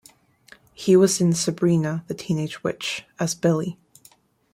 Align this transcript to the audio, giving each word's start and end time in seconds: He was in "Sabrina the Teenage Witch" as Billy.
He 0.73 0.95
was 0.97 1.21
in 1.21 1.33
"Sabrina 1.33 2.03
the 2.07 2.15
Teenage 2.15 2.63
Witch" 2.63 3.05
as 3.19 3.35
Billy. 3.35 3.77